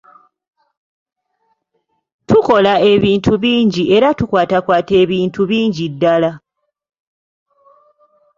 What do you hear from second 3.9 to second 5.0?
era tukwatakwata